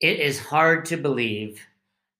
[0.00, 1.60] it is hard to believe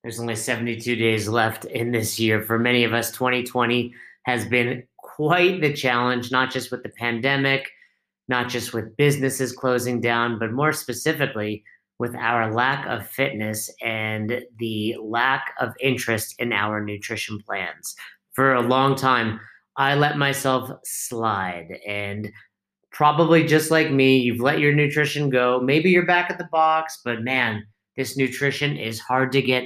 [0.02, 2.42] there's only 72 days left in this year.
[2.42, 3.92] For many of us, 2020
[4.24, 7.70] has been quite the challenge, not just with the pandemic,
[8.28, 11.64] not just with businesses closing down, but more specifically
[11.98, 17.97] with our lack of fitness and the lack of interest in our nutrition plans.
[18.33, 19.41] For a long time,
[19.77, 22.31] I let myself slide and
[22.97, 25.61] probably just like me, you've let your nutrition go.
[25.62, 27.62] Maybe you're back at the box, but man,
[27.95, 29.65] this nutrition is hard to get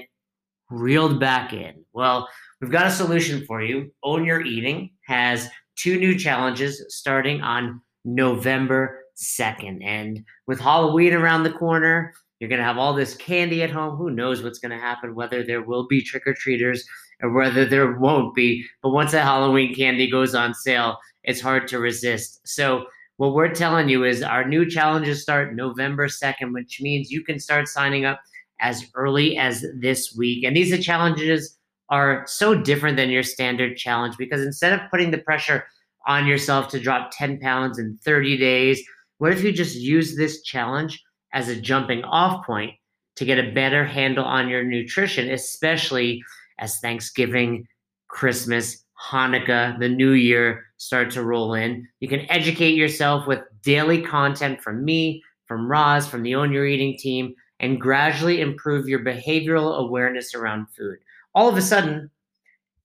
[0.68, 1.84] reeled back in.
[1.92, 2.28] Well,
[2.60, 3.92] we've got a solution for you.
[4.02, 9.78] Own Your Eating has two new challenges starting on November 2nd.
[9.84, 13.96] And with Halloween around the corner, you're going to have all this candy at home.
[13.96, 16.84] Who knows what's going to happen, whether there will be trick or treaters
[17.22, 18.64] or whether there won't be.
[18.82, 22.40] But once that Halloween candy goes on sale, it's hard to resist.
[22.44, 22.86] So,
[23.20, 27.38] what we're telling you is our new challenges start November 2nd, which means you can
[27.38, 28.18] start signing up
[28.60, 30.42] as early as this week.
[30.42, 31.58] And these challenges
[31.90, 35.66] are so different than your standard challenge because instead of putting the pressure
[36.06, 38.82] on yourself to drop 10 pounds in 30 days,
[39.18, 42.72] what if you just use this challenge as a jumping off point
[43.16, 46.22] to get a better handle on your nutrition, especially
[46.58, 47.66] as Thanksgiving,
[48.08, 51.86] Christmas, Hanukkah, the new year start to roll in.
[52.00, 56.66] You can educate yourself with daily content from me, from Roz, from the Own Your
[56.66, 60.98] Eating team, and gradually improve your behavioral awareness around food.
[61.34, 62.10] All of a sudden,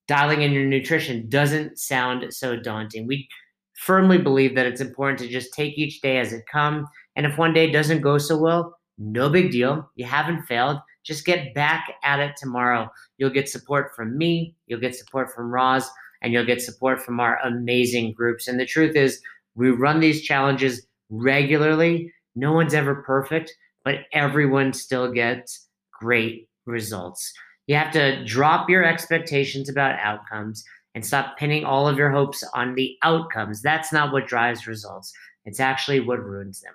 [0.07, 3.07] dialing in your nutrition doesn't sound so daunting.
[3.07, 3.27] We
[3.73, 6.87] firmly believe that it's important to just take each day as it comes.
[7.15, 9.89] And if one day doesn't go so well, no big deal.
[9.95, 10.77] You haven't failed.
[11.03, 12.89] Just get back at it tomorrow.
[13.17, 15.89] You'll get support from me, you'll get support from Roz,
[16.21, 18.47] and you'll get support from our amazing groups.
[18.47, 19.21] And the truth is,
[19.55, 22.11] we run these challenges regularly.
[22.35, 25.67] No one's ever perfect, but everyone still gets
[25.99, 27.33] great results.
[27.67, 32.43] You have to drop your expectations about outcomes and stop pinning all of your hopes
[32.53, 33.61] on the outcomes.
[33.61, 35.13] That's not what drives results,
[35.45, 36.73] it's actually what ruins them.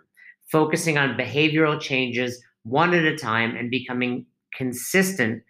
[0.50, 5.42] Focusing on behavioral changes one at a time and becoming consistent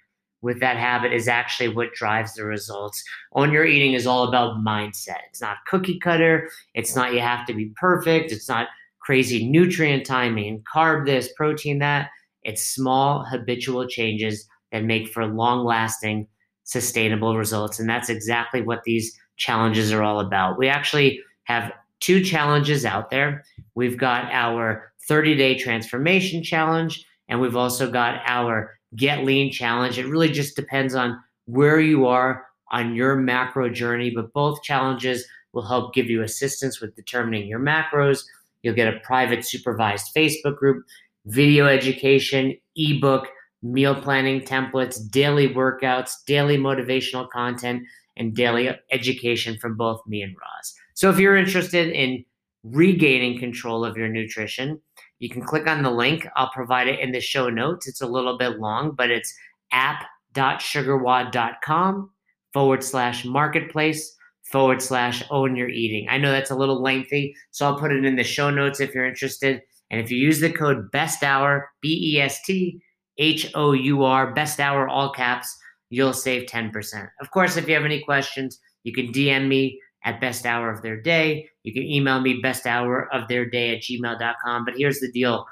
[0.42, 3.02] with that habit is actually what drives the results.
[3.34, 5.18] Own Your Eating is all about mindset.
[5.28, 6.50] It's not cookie cutter.
[6.74, 8.32] It's not you have to be perfect.
[8.32, 8.68] It's not
[9.00, 12.10] crazy nutrient timing, carb this, protein that.
[12.42, 16.26] It's small habitual changes that make for long lasting,
[16.64, 17.78] sustainable results.
[17.78, 20.58] And that's exactly what these challenges are all about.
[20.58, 23.44] We actually have two challenges out there.
[23.74, 29.98] We've got our 30 day transformation challenge, and we've also got our get lean challenge.
[29.98, 35.26] It really just depends on where you are on your macro journey, but both challenges
[35.52, 38.22] will help give you assistance with determining your macros.
[38.62, 40.84] You'll get a private supervised Facebook group,
[41.26, 43.28] video education, ebook,
[43.62, 47.82] meal planning templates, daily workouts, daily motivational content,
[48.16, 50.74] and daily education from both me and Roz.
[50.94, 52.24] So if you're interested in
[52.62, 54.80] regaining control of your nutrition,
[55.20, 56.26] you can click on the link.
[56.34, 57.86] I'll provide it in the show notes.
[57.86, 59.32] It's a little bit long, but it's
[59.72, 62.10] app.sugarwod.com
[62.52, 64.16] forward slash marketplace
[64.50, 66.08] forward slash own your eating.
[66.10, 68.92] I know that's a little lengthy, so I'll put it in the show notes if
[68.94, 69.62] you're interested.
[69.90, 72.82] And if you use the code BEST HOUR, B E S T
[73.18, 75.56] H O U R, best hour, all caps,
[75.90, 77.08] you'll save 10%.
[77.20, 80.82] Of course, if you have any questions, you can DM me at best hour of
[80.82, 81.48] their day.
[81.62, 84.64] You can email me best hour of their day at gmail.com.
[84.64, 85.46] But here's the deal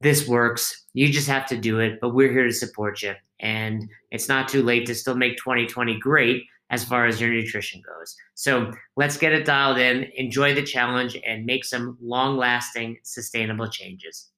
[0.00, 0.84] this works.
[0.94, 3.14] You just have to do it, but we're here to support you.
[3.40, 7.82] And it's not too late to still make 2020 great as far as your nutrition
[7.86, 8.16] goes.
[8.34, 13.68] So let's get it dialed in, enjoy the challenge, and make some long lasting, sustainable
[13.68, 14.30] changes.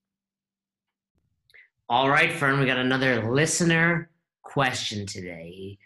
[1.89, 4.11] All right, Fern, we got another listener
[4.43, 5.78] question today.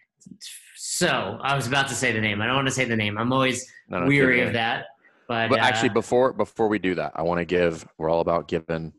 [0.90, 2.40] So I was about to say the name.
[2.40, 3.18] I don't want to say the name.
[3.18, 4.86] I'm always no, no, weary of that.
[5.28, 7.86] But, but uh, actually, before before we do that, I want to give.
[7.98, 8.94] We're all about giving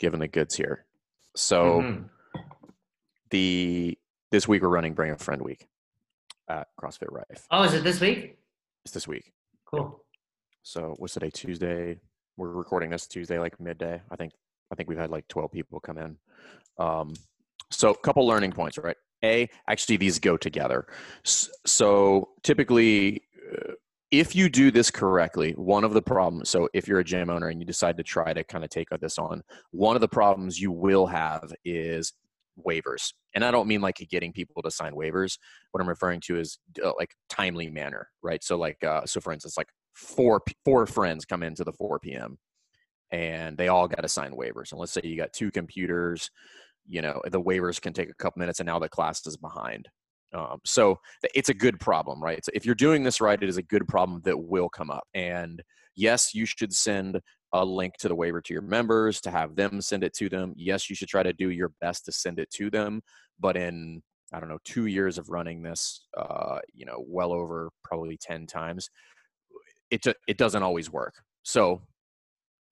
[0.00, 0.84] giving the goods here.
[1.36, 2.40] So mm-hmm.
[3.30, 3.96] the
[4.32, 5.68] this week we're running Bring a Friend Week
[6.48, 7.46] at CrossFit Rife.
[7.52, 8.36] Oh, is it this week?
[8.84, 9.32] It's this week.
[9.66, 10.02] Cool.
[10.64, 11.30] So what's today?
[11.30, 11.96] Tuesday.
[12.36, 14.02] We're recording this Tuesday, like midday.
[14.10, 14.32] I think
[14.72, 16.16] I think we've had like 12 people come in.
[16.76, 17.14] Um,
[17.70, 18.96] so a couple learning points, right?
[19.24, 20.86] A, actually these go together.
[21.24, 23.22] So typically,
[23.52, 23.72] uh,
[24.10, 27.48] if you do this correctly, one of the problems, so if you're a gym owner
[27.48, 29.42] and you decide to try to kind of take this on,
[29.72, 32.12] one of the problems you will have is
[32.64, 33.12] waivers.
[33.34, 35.38] And I don't mean like getting people to sign waivers.
[35.72, 38.44] What I'm referring to is uh, like timely manner, right?
[38.44, 42.38] So like, uh, so for instance, like four, four friends come into the 4 p.m
[43.14, 44.72] and they all got to sign waivers.
[44.72, 46.30] And let's say you got two computers,
[46.86, 49.88] you know, the waivers can take a couple minutes, and now the class is behind.
[50.34, 50.98] Um, so
[51.34, 52.44] it's a good problem, right?
[52.44, 55.04] So if you're doing this right, it is a good problem that will come up.
[55.14, 55.62] And
[55.94, 57.20] yes, you should send
[57.52, 60.52] a link to the waiver to your members to have them send it to them.
[60.56, 63.00] Yes, you should try to do your best to send it to them.
[63.38, 64.02] But in
[64.32, 68.46] I don't know two years of running this, uh, you know, well over probably ten
[68.46, 68.90] times,
[69.90, 71.14] it it doesn't always work.
[71.44, 71.82] So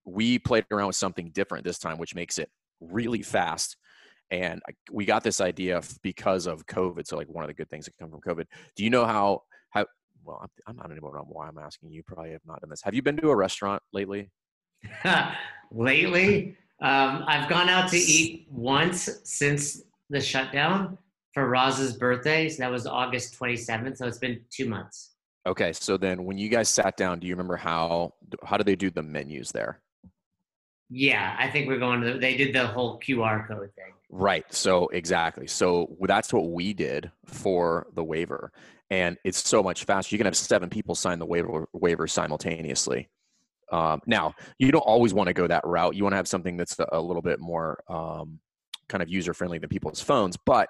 [0.05, 2.49] we played around with something different this time, which makes it
[2.81, 3.77] really fast.
[4.31, 4.61] And
[4.91, 7.05] we got this idea because of COVID.
[7.05, 8.45] So, like one of the good things that come from COVID.
[8.75, 9.85] Do you know how how?
[10.23, 12.01] Well, I'm, I'm not even know why I'm asking you.
[12.03, 12.81] Probably have not done this.
[12.81, 14.31] Have you been to a restaurant lately?
[15.71, 20.97] lately, um, I've gone out to eat once since the shutdown
[21.33, 22.49] for Roz's birthday.
[22.49, 23.97] So that was August 27th.
[23.97, 25.11] So it's been two months.
[25.45, 28.13] Okay, so then when you guys sat down, do you remember how
[28.45, 29.81] how do they do the menus there?
[30.89, 32.17] Yeah, I think we're going to.
[32.17, 33.93] They did the whole QR code thing.
[34.15, 34.45] Right.
[34.53, 35.47] So exactly.
[35.47, 38.51] So that's what we did for the waiver,
[38.91, 40.13] and it's so much faster.
[40.13, 43.09] You can have seven people sign the waiver waiver simultaneously.
[43.71, 45.95] Um, now, you don't always want to go that route.
[45.95, 48.39] You want to have something that's a, little bit more um,
[48.87, 50.69] kind of user friendly than people's phones, but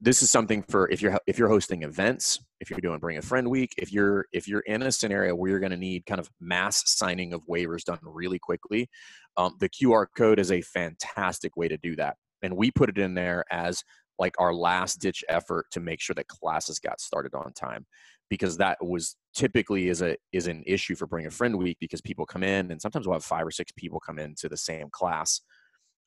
[0.00, 3.22] this is something for if you're if you're hosting events if you're doing bring a
[3.22, 6.20] friend week if you're if you're in a scenario where you're going to need kind
[6.20, 8.88] of mass signing of waivers done really quickly
[9.36, 12.98] um, the qr code is a fantastic way to do that and we put it
[12.98, 13.82] in there as
[14.18, 17.86] like our last ditch effort to make sure that classes got started on time
[18.28, 22.00] because that was typically is a is an issue for bring a friend week because
[22.00, 24.88] people come in and sometimes we'll have five or six people come into the same
[24.90, 25.40] class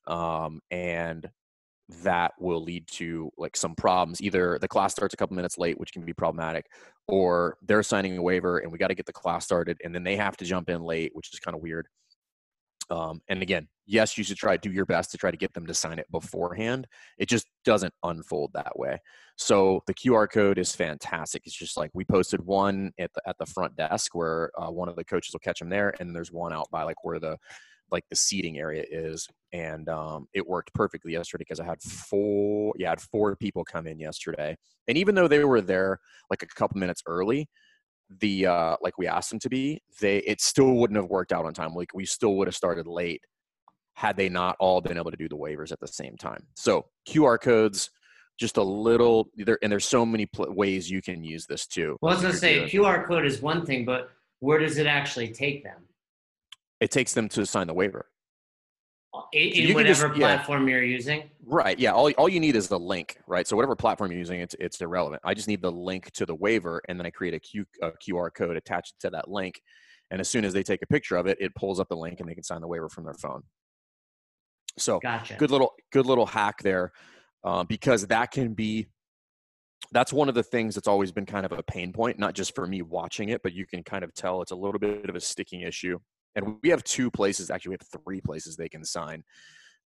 [0.06, 1.28] um, and
[2.02, 4.22] that will lead to like some problems.
[4.22, 6.66] Either the class starts a couple minutes late which can be problematic
[7.08, 10.04] or they're signing a waiver and we got to get the class started and then
[10.04, 11.88] they have to jump in late which is kind of weird.
[12.90, 15.52] Um, and again yes you should try to do your best to try to get
[15.52, 16.86] them to sign it beforehand.
[17.18, 18.98] It just doesn't unfold that way.
[19.36, 21.42] So the qr code is fantastic.
[21.44, 24.88] It's just like we posted one at the, at the front desk where uh, one
[24.88, 27.36] of the coaches will catch them there and there's one out by like where the
[27.90, 29.28] like the seating area is.
[29.52, 33.64] And um, it worked perfectly yesterday because i had four yeah i had four people
[33.64, 34.56] come in yesterday.
[34.88, 35.98] And even though they were there
[36.30, 37.48] like a couple minutes early
[38.20, 41.44] the uh like we asked them to be they it still wouldn't have worked out
[41.44, 41.74] on time.
[41.74, 43.22] Like we still would have started late
[43.94, 46.86] had they not all been able to do the waivers at the same time so
[47.08, 47.90] qr codes
[48.38, 51.96] just a little there and there's so many pl- ways you can use this too
[52.00, 54.10] well i was to say qr code is one thing but
[54.40, 55.76] where does it actually take them
[56.82, 58.06] it takes them to sign the waiver.
[59.32, 60.74] In, so whatever just, platform yeah.
[60.74, 61.30] you're using.
[61.46, 61.78] Right.
[61.78, 61.92] Yeah.
[61.92, 63.46] All, all you need is the link, right?
[63.46, 65.22] So whatever platform you're using, it's it's irrelevant.
[65.24, 67.92] I just need the link to the waiver, and then I create a, Q, a
[67.92, 69.62] QR code attached to that link.
[70.10, 72.18] And as soon as they take a picture of it, it pulls up the link,
[72.18, 73.42] and they can sign the waiver from their phone.
[74.78, 75.34] So gotcha.
[75.36, 76.92] good little good little hack there,
[77.44, 78.86] uh, because that can be
[79.90, 82.54] that's one of the things that's always been kind of a pain point, not just
[82.54, 85.14] for me watching it, but you can kind of tell it's a little bit of
[85.14, 85.98] a sticking issue
[86.34, 89.22] and we have two places actually we have three places they can sign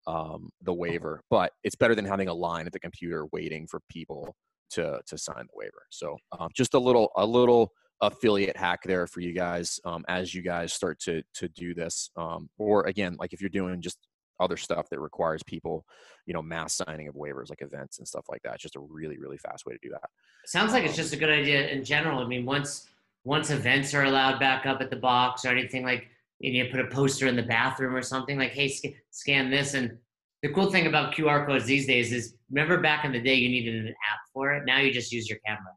[0.08, 3.82] um, the waiver but it's better than having a line at the computer waiting for
[3.90, 4.36] people
[4.70, 7.72] to to sign the waiver so um, just a little a little
[8.02, 12.12] affiliate hack there for you guys um, as you guys start to to do this
[12.18, 13.98] um, or again like if you're doing just
[14.40, 15.86] other stuff that requires people
[16.26, 18.80] you know mass signing of waivers like events and stuff like that it's just a
[18.80, 20.10] really really fast way to do that
[20.46, 22.88] sounds like it's um, just a good idea in general i mean once
[23.24, 26.88] once events are allowed back up at the box or anything like you put a
[26.88, 29.74] poster in the bathroom or something like, hey, sc- scan this.
[29.74, 29.98] And
[30.44, 33.50] the cool thing about QR codes these days is remember back in the day you
[33.50, 34.64] needed an app for it.
[34.66, 35.72] Now you just use your camera.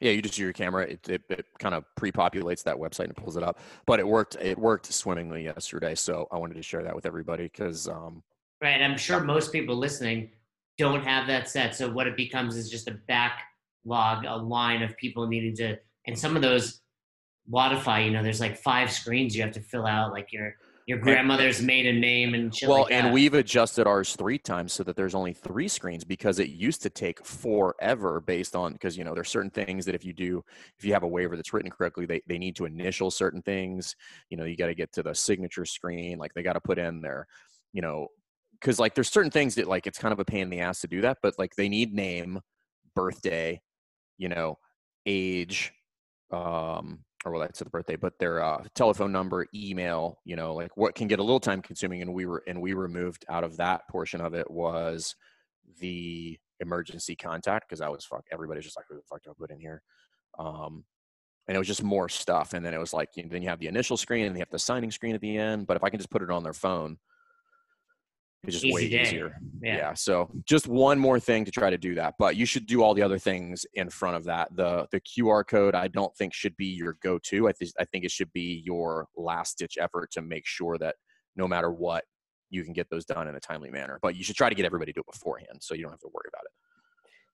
[0.00, 0.84] Yeah, you just use your camera.
[0.84, 3.58] It, it, it kind of pre-populates that website and pulls it up.
[3.86, 4.36] But it worked.
[4.40, 5.94] It worked swimmingly yesterday.
[5.94, 7.88] So I wanted to share that with everybody because.
[7.88, 8.22] Um,
[8.62, 10.30] right, I'm sure most people listening
[10.78, 11.74] don't have that set.
[11.74, 15.76] So what it becomes is just a backlog, a line of people needing to,
[16.06, 16.80] and some of those
[17.50, 20.54] Wodify, you know, there's like five screens you have to fill out, like your
[20.88, 24.82] your grandmother's maiden name and shit well like and we've adjusted ours three times so
[24.82, 29.04] that there's only three screens because it used to take forever based on because you
[29.04, 30.42] know there's certain things that if you do
[30.78, 33.94] if you have a waiver that's written correctly they, they need to initial certain things.
[34.30, 36.78] You know you got to get to the signature screen like they got to put
[36.78, 37.26] in their
[37.74, 38.08] you know
[38.58, 40.80] because like there's certain things that like it's kind of a pain in the ass
[40.80, 42.40] to do that but like they need name
[42.94, 43.60] birthday
[44.16, 44.56] you know
[45.04, 45.70] age
[46.32, 50.76] um or well that's the birthday but their uh, telephone number email you know like
[50.76, 53.56] what can get a little time consuming and we were and we removed out of
[53.56, 55.14] that portion of it was
[55.80, 59.34] the emergency contact because i was fuck everybody's just like who the fuck do i
[59.38, 59.82] put in here
[60.38, 60.84] um
[61.48, 62.52] and it was just more stuff.
[62.52, 64.40] And then it was like, you know, then you have the initial screen and you
[64.40, 65.66] have the signing screen at the end.
[65.66, 66.98] But if I can just put it on their phone,
[68.44, 69.02] it's just Easy way day.
[69.02, 69.36] easier.
[69.62, 69.76] Yeah.
[69.76, 69.94] Yeah.
[69.94, 72.94] So just one more thing to try to do that, but you should do all
[72.94, 74.54] the other things in front of that.
[74.54, 77.48] The the QR code I don't think should be your go-to.
[77.48, 80.94] I think I think it should be your last ditch effort to make sure that
[81.34, 82.04] no matter what,
[82.50, 83.98] you can get those done in a timely manner.
[84.00, 86.00] But you should try to get everybody to do it beforehand so you don't have
[86.00, 86.52] to worry about it.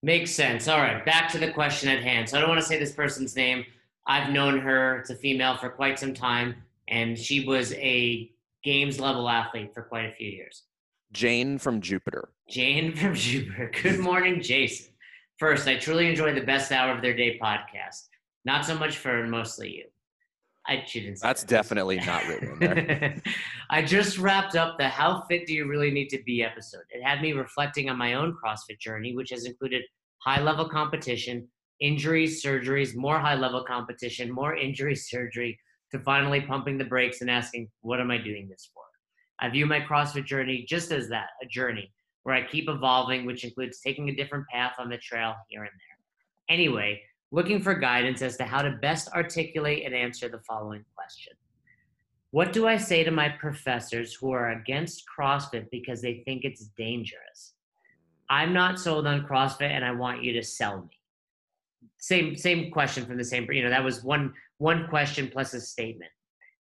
[0.03, 0.69] Makes sense.
[0.69, 2.29] All right, back to the question at hand.
[2.29, 3.65] So I don't want to say this person's name.
[4.07, 6.57] I've known her, it's a female, for quite some time,
[6.89, 8.31] and she was a
[8.63, 10.65] games level athlete for quite a few years.
[11.14, 12.28] Jane from Jupiter.
[12.50, 13.71] Jane from Jupiter.
[13.83, 14.92] Good morning, Jason.
[15.38, 18.09] First, I truly enjoy the best hour of their day podcast.
[18.44, 19.85] Not so much for mostly you.
[20.66, 21.49] I she didn't say That's that.
[21.49, 23.23] definitely not written there.
[23.71, 26.83] I just wrapped up the How Fit Do You Really Need to Be episode.
[26.90, 29.83] It had me reflecting on my own CrossFit journey, which has included
[30.18, 31.47] high level competition,
[31.80, 35.59] injuries, surgeries, more high level competition, more injury surgery,
[35.92, 38.83] to finally pumping the brakes and asking, what am I doing this for?
[39.41, 43.45] I view my CrossFit journey just as that a journey where I keep evolving, which
[43.45, 46.55] includes taking a different path on the trail here and there.
[46.57, 47.00] Anyway,
[47.31, 51.35] looking for guidance as to how to best articulate and answer the following question
[52.31, 56.69] What do I say to my professors who are against CrossFit because they think it's
[56.76, 57.55] dangerous?
[58.31, 60.99] I'm not sold on CrossFit and I want you to sell me.
[61.99, 65.61] Same same question from the same you know that was one one question plus a
[65.61, 66.11] statement.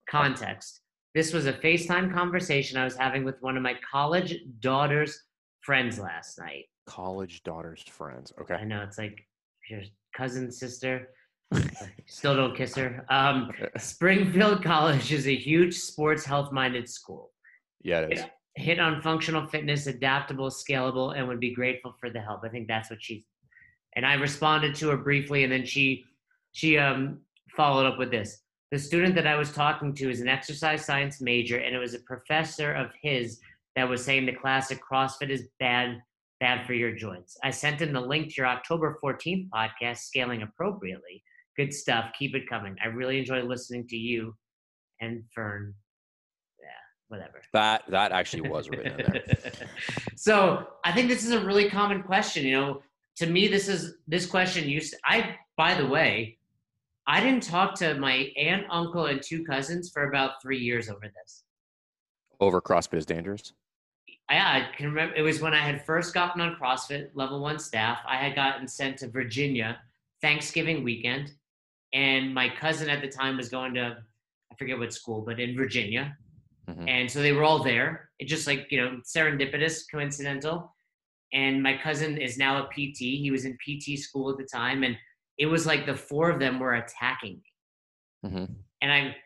[0.08, 0.80] Context.
[1.14, 5.22] This was a FaceTime conversation I was having with one of my college daughter's
[5.60, 6.64] friends last night.
[6.86, 8.32] College daughter's friends.
[8.40, 8.54] Okay.
[8.54, 9.24] I know it's like
[9.70, 9.82] your
[10.16, 11.10] cousin, sister.
[12.06, 13.06] Still don't kiss her.
[13.10, 17.30] Um, Springfield College is a huge sports health minded school.
[17.82, 18.24] Yeah, it is.
[18.56, 22.40] Hit on functional fitness, adaptable, scalable, and would be grateful for the help.
[22.44, 23.24] I think that's what she.
[23.94, 26.04] And I responded to her briefly, and then she
[26.52, 27.20] she um,
[27.56, 28.43] followed up with this.
[28.74, 31.94] The student that I was talking to is an exercise science major, and it was
[31.94, 33.38] a professor of his
[33.76, 36.02] that was saying the classic CrossFit is bad,
[36.40, 37.36] bad for your joints.
[37.44, 41.22] I sent him the link to your October 14th podcast, Scaling Appropriately.
[41.56, 42.06] Good stuff.
[42.18, 42.74] Keep it coming.
[42.82, 44.34] I really enjoy listening to you
[45.00, 45.72] and Fern.
[46.60, 46.66] Yeah,
[47.06, 47.42] whatever.
[47.52, 49.22] That that actually was written in there.
[50.16, 52.44] so I think this is a really common question.
[52.44, 52.82] You know,
[53.18, 54.96] to me, this is this question used.
[55.06, 56.38] I, by the way,
[57.06, 61.06] I didn't talk to my aunt, uncle, and two cousins for about three years over
[61.22, 61.44] this.
[62.40, 63.52] Over CrossFit is dangerous.
[64.30, 65.14] Yeah, I can remember.
[65.14, 67.98] It was when I had first gotten on CrossFit level one staff.
[68.08, 69.78] I had gotten sent to Virginia
[70.22, 71.32] Thanksgiving weekend,
[71.92, 73.98] and my cousin at the time was going to
[74.50, 76.16] I forget what school, but in Virginia,
[76.68, 76.88] Mhm.
[76.88, 78.10] and so they were all there.
[78.20, 80.74] It just like you know serendipitous, coincidental.
[81.32, 83.18] And my cousin is now a PT.
[83.18, 84.96] He was in PT school at the time, and
[85.38, 87.40] it was like the four of them were attacking
[88.22, 88.44] me hmm
[88.84, 89.16] and I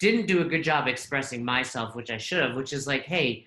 [0.00, 3.46] didn't do a good job expressing myself, which I should have, which is like, hey,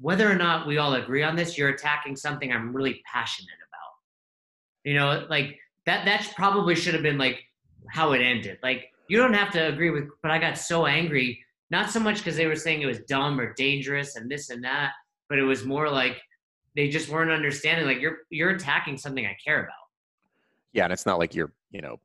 [0.00, 4.84] whether or not we all agree on this, you're attacking something I'm really passionate about.
[4.84, 7.40] You know, like that that probably should have been like
[7.90, 8.58] how it ended.
[8.62, 12.18] Like you don't have to agree with, but I got so angry, not so much
[12.18, 14.92] because they were saying it was dumb or dangerous and this and that,
[15.28, 16.22] but it was more like
[16.76, 19.87] they just weren't understanding like you're you're attacking something I care about.
[20.72, 21.98] Yeah, and it's not like you're, you know,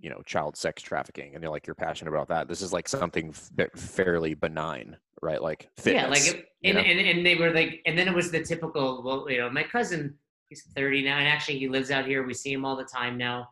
[0.00, 2.48] you know, child sex trafficking, and you're like you're passionate about that.
[2.48, 5.42] This is like something f- fairly benign, right?
[5.42, 6.02] Like fitness.
[6.02, 9.02] Yeah, like, it- and, and and they were like, and then it was the typical.
[9.04, 10.14] Well, you know, my cousin,
[10.48, 12.24] he's 30 now, and actually he lives out here.
[12.24, 13.48] We see him all the time now.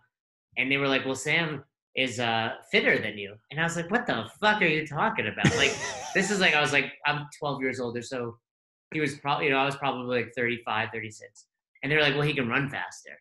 [0.59, 1.65] And they were like, "Well, Sam
[1.97, 5.27] is uh fitter than you," and I was like, "What the fuck are you talking
[5.27, 5.77] about?" Like,
[6.15, 8.39] this is like I was like, I'm 12 years older, so
[8.95, 11.47] he was probably, you know, I was probably like 35, 36,
[11.83, 13.19] and they were like, "Well, he can run faster,"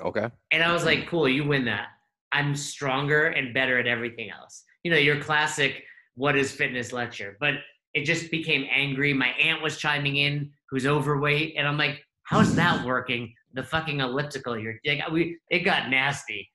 [0.00, 0.28] okay.
[0.50, 1.88] and I was like, "Cool, you win that.
[2.32, 5.84] I'm stronger and better at everything else." You know, your classic
[6.14, 7.54] "What is fitness?" lecture, but
[7.94, 9.12] it just became angry.
[9.12, 14.00] My aunt was chiming in, who's overweight, and I'm like, "How's that working?" The fucking
[14.00, 14.58] elliptical.
[14.58, 15.38] You're like, we.
[15.50, 16.50] It got nasty.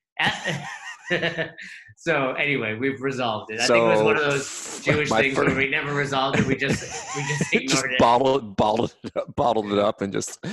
[1.97, 3.59] so anyway, we've resolved it.
[3.59, 6.45] I think it was one of those Jewish things where we never resolved it.
[6.45, 6.81] We just
[7.15, 7.99] we just ignored just it.
[7.99, 10.45] bottled bottled it up, bottled it up and just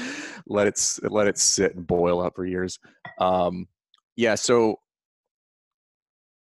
[0.47, 2.79] let it let it sit and boil up for years.
[3.19, 3.69] Um,
[4.17, 4.35] yeah.
[4.35, 4.81] So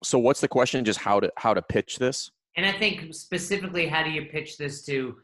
[0.03, 0.86] so what's the question?
[0.86, 2.32] Just how to how to pitch this?
[2.55, 5.15] And I think specifically, how do you pitch this to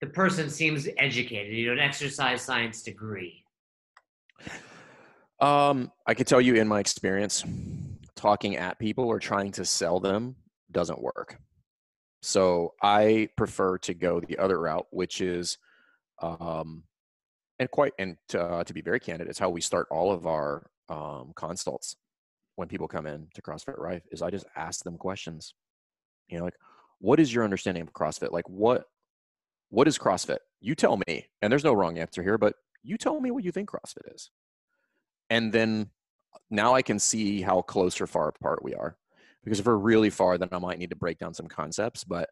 [0.00, 3.44] the person seems educated, you know, an exercise science degree.
[5.40, 7.44] Um, I could tell you in my experience,
[8.16, 10.36] talking at people or trying to sell them
[10.70, 11.38] doesn't work.
[12.20, 15.58] So I prefer to go the other route, which is,
[16.20, 16.82] um,
[17.60, 20.26] and quite and to, uh, to be very candid, it's how we start all of
[20.26, 21.96] our um, consults
[22.56, 25.54] when people come in to CrossFit Rife is I just ask them questions.
[26.28, 26.58] You know, like,
[26.98, 28.32] what is your understanding of CrossFit?
[28.32, 28.84] Like, what
[29.70, 30.38] what is CrossFit?
[30.60, 31.26] You tell me.
[31.40, 34.30] And there's no wrong answer here, but you tell me what you think CrossFit is.
[35.30, 35.90] And then
[36.50, 38.96] now I can see how close or far apart we are.
[39.44, 42.04] Because if we're really far, then I might need to break down some concepts.
[42.04, 42.28] But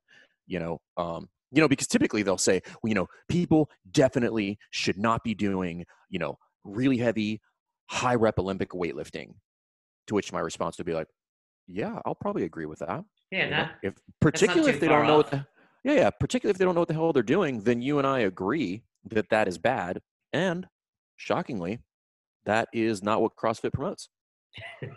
[0.46, 4.98] you know, um, you know, because typically they'll say, well, you know, people definitely should
[4.98, 7.40] not be doing, you know, really heavy,
[7.88, 9.34] high rep Olympic weightlifting.
[10.08, 11.08] To which my response would be like,
[11.66, 13.04] yeah, I'll probably agree with that.
[13.32, 15.44] Yeah, that, if particularly if they don't know what the,
[15.82, 18.06] yeah, yeah, particularly if they don't know what the hell they're doing, then you and
[18.06, 20.00] I agree that that is bad.
[20.32, 20.66] And
[21.16, 21.80] shockingly,
[22.46, 24.08] that is not what CrossFit promotes.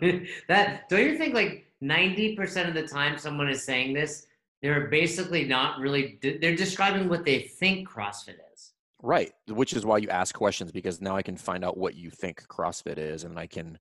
[0.48, 4.26] that don't you think like 90% of the time someone is saying this
[4.62, 9.98] they're basically not really they're describing what they think crossfit is Right, which is why
[9.98, 13.38] you ask questions because now I can find out what you think CrossFit is, and
[13.38, 13.78] I can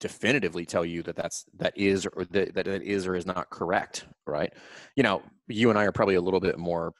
[0.00, 4.06] definitively tell you that that's that is or that that is or is not correct.
[4.26, 4.52] Right?
[4.96, 6.92] You know, you and I are probably a little bit more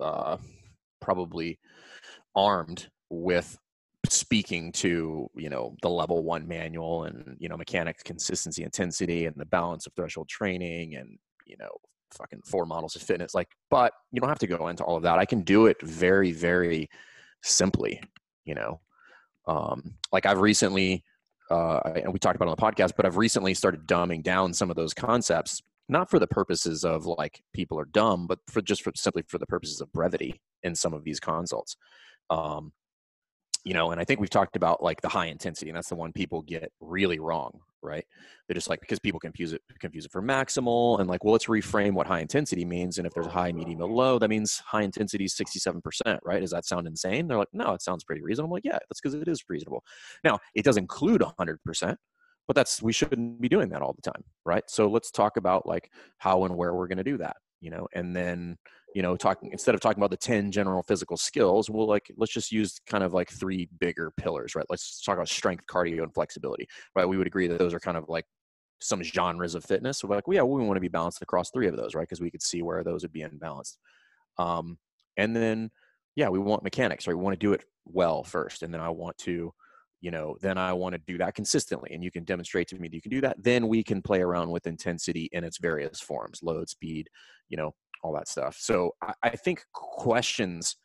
[0.00, 0.38] uh,
[1.00, 1.58] probably
[2.34, 3.58] armed with
[4.10, 9.36] speaking to you know the level one manual and you know mechanics consistency intensity and
[9.36, 11.70] the balance of threshold training and you know
[12.12, 15.04] fucking four models of fitness like but you don't have to go into all of
[15.04, 15.18] that.
[15.18, 16.88] I can do it very very
[17.42, 18.00] simply
[18.44, 18.80] you know?
[19.46, 21.04] Um like i've recently
[21.50, 24.70] uh and we talked about on the podcast but i've recently started dumbing down some
[24.70, 28.82] of those concepts not for the purposes of like people are dumb but for just
[28.82, 31.76] for simply for the purposes of brevity in some of these consults.
[32.28, 32.72] Um
[33.64, 35.94] you know and i think we've talked about like the high intensity and that's the
[35.94, 38.04] one people get really wrong right?
[38.46, 41.46] They're just like because people confuse it confuse it for maximal and like well let's
[41.46, 44.58] reframe what high intensity means and if there's a high medium and low that means
[44.66, 46.40] high intensity is 67% right?
[46.40, 47.28] Does that sound insane?
[47.28, 48.48] They're like no it sounds pretty reasonable.
[48.48, 49.84] I'm like yeah that's because it is reasonable.
[50.24, 51.96] Now it does include 100%
[52.46, 54.64] but that's we shouldn't be doing that all the time right?
[54.68, 57.86] So let's talk about like how and where we're going to do that you know?
[57.92, 58.56] And then
[58.94, 62.32] you know talking instead of talking about the 10 general physical skills we'll like let's
[62.32, 64.66] just use kind of like three bigger pillars right?
[64.68, 67.08] Let's talk about strength cardio and flexibility right?
[67.08, 68.24] We would agree that those are kind of like
[68.80, 69.98] some genres of fitness.
[69.98, 72.02] So like well, yeah we want to be balanced across three of those right?
[72.02, 73.76] Because we could see where those would be imbalanced
[74.38, 74.78] um,
[75.16, 75.70] and then
[76.16, 77.16] yeah we want mechanics right?
[77.16, 79.52] We want to do it well first and then i want to
[80.00, 82.88] you know then i want to do that consistently and you can demonstrate to me
[82.88, 83.42] that you can do that.
[83.42, 87.08] Then we can play around with intensity in its various forms load speed
[87.48, 88.56] you know all that stuff.
[88.58, 90.76] So I, I think questions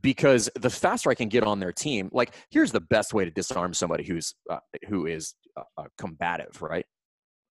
[0.00, 3.30] because the faster I can get on their team, like here's the best way to
[3.30, 4.58] disarm somebody who's uh,
[4.88, 6.86] who is uh, uh, combative, right?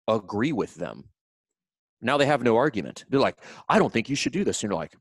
[0.07, 1.09] Agree with them.
[2.01, 3.03] Now they have no argument.
[3.09, 4.63] They're like, I don't think you should do this.
[4.63, 4.95] And you're like,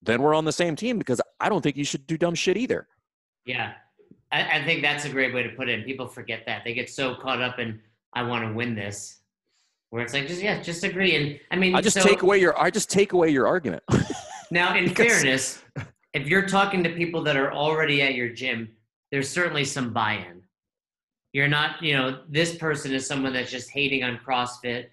[0.00, 2.56] then we're on the same team because I don't think you should do dumb shit
[2.56, 2.88] either.
[3.44, 3.72] Yeah,
[4.32, 5.74] I, I think that's a great way to put it.
[5.74, 7.80] And people forget that they get so caught up in
[8.14, 9.20] I want to win this
[9.90, 12.38] where it's like just yeah just agree and i mean I just so, take away
[12.38, 13.82] your I just take away your argument.
[14.50, 15.62] now in because- fairness
[16.14, 18.68] if you're talking to people that are already at your gym
[19.10, 20.42] there's certainly some buy-in
[21.32, 24.86] you're not you know this person is someone that's just hating on crossfit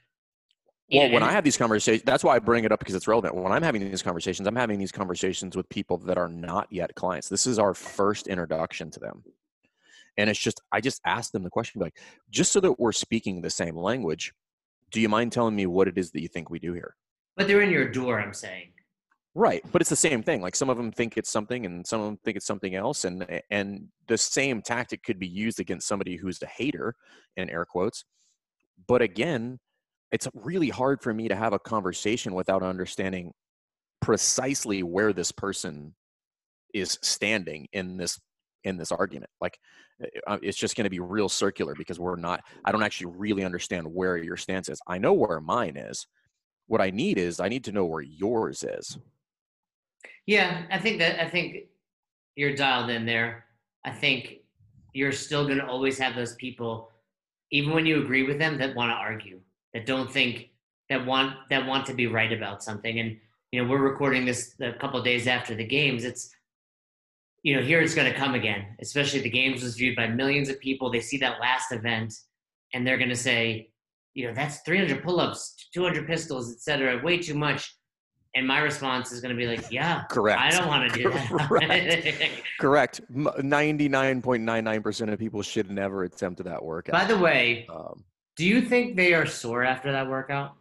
[0.92, 3.08] Well, know, when I have these conversations, that's why I bring it up because it's
[3.08, 3.34] relevant.
[3.36, 6.94] When I'm having these conversations, I'm having these conversations with people that are not yet
[6.94, 7.28] clients.
[7.28, 9.24] This is our first introduction to them.
[10.18, 11.98] And it's just, I just ask them the question like,
[12.30, 14.32] just so that we're speaking the same language,
[14.92, 16.96] do you mind telling me what it is that you think we do here?
[17.36, 18.72] but they're in your door i'm saying
[19.38, 20.42] Right, but it's the same thing.
[20.42, 23.04] Like some of them think it's something, and some of them think it's something else,
[23.04, 26.96] and and the same tactic could be used against somebody who's a hater,
[27.36, 28.06] in air quotes.
[28.88, 29.60] But again,
[30.12, 33.34] it's really hard for me to have a conversation without understanding
[34.02, 35.96] precisely where this person
[36.74, 38.18] is standing in this
[38.66, 39.32] in this argument.
[39.40, 39.60] Like
[40.28, 42.44] uh, it's just going to be real circular because we're not.
[42.66, 44.82] I don't actually really understand where your stance is.
[44.88, 46.08] I know where mine is.
[46.68, 48.98] What I need is I need to know where yours is.
[50.26, 51.68] Yeah, I think that I think
[52.36, 53.46] you're dialed in there.
[53.86, 54.40] I think
[54.94, 56.92] you're still going to always have those people,
[57.52, 59.40] even when you agree with them, that want to argue,
[59.74, 60.50] that don't think
[60.90, 63.00] that want that want to be right about something.
[63.00, 63.18] And
[63.52, 66.04] you know, we're recording this a couple days after the games.
[66.04, 66.35] It's
[67.46, 68.66] you know, here it's going to come again.
[68.82, 70.90] Especially the games was viewed by millions of people.
[70.90, 72.12] They see that last event,
[72.74, 73.70] and they're going to say,
[74.16, 77.00] you know, that's 300 pull-ups, 200 pistols, etc.
[77.04, 77.72] Way too much.
[78.34, 80.42] And my response is going to be like, yeah, Correct.
[80.42, 81.28] I don't want to do that.
[81.48, 82.42] Correct.
[82.60, 83.02] Correct.
[83.10, 86.94] Ninety-nine point nine nine percent of people should never attempt that workout.
[86.94, 88.04] By the way, um,
[88.36, 90.56] do you think they are sore after that workout?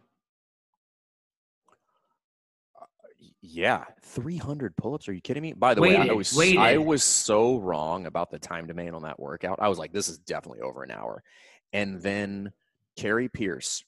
[3.47, 5.07] Yeah, 300 pull-ups.
[5.07, 5.53] Are you kidding me?
[5.53, 6.57] By the Weighted, way, I was weighted.
[6.59, 9.59] I was so wrong about the time domain on that workout.
[9.61, 11.23] I was like, this is definitely over an hour.
[11.71, 12.51] And then
[12.97, 13.83] Kari Pierce,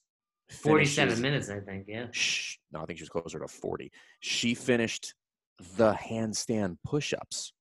[0.50, 1.86] 47 finishes- minutes, I think.
[1.88, 2.08] Yeah.
[2.12, 3.91] Shh, no, I think she was closer to 40.
[4.20, 5.13] She finished
[5.78, 7.54] the handstand push-ups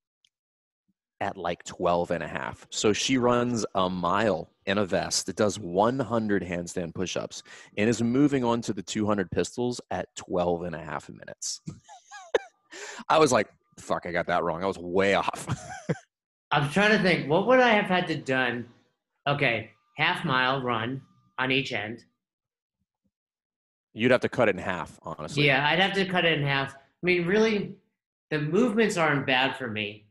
[1.21, 2.67] at like 12 and a half.
[2.71, 5.29] So she runs a mile in a vest.
[5.29, 7.43] It does 100 handstand push-ups
[7.77, 11.61] and is moving on to the 200 pistols at 12 and a half minutes.
[13.09, 13.49] I was like,
[13.79, 14.63] fuck, I got that wrong.
[14.63, 15.47] I was way off.
[16.51, 18.67] I'm trying to think, what would I have had to done?
[19.27, 21.03] Okay, half mile run
[21.39, 22.05] on each end.
[23.95, 25.47] You'd have to cut it in half, honestly.
[25.47, 26.75] Yeah, I'd have to cut it in half.
[26.75, 27.75] I mean, really,
[28.31, 30.06] the movements aren't bad for me.